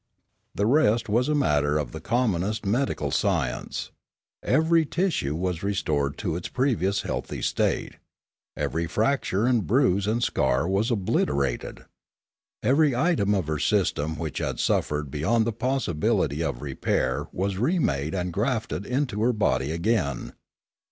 [0.55, 3.91] The rest was a matter of the commonest medical sci ence.
[4.41, 7.97] Every tissue was restored to its previous healthy state.
[8.57, 11.85] Every fracture and bruise and scar was obliter ated.
[12.63, 18.15] Every item of her system which had suffered beyond the possibility of repair was remade
[18.15, 20.33] and grafted into her body again.